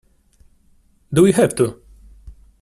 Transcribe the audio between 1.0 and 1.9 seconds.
Do we have to?